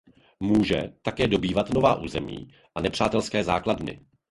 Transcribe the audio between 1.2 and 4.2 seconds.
dobývat nová území a nepřátelské základny.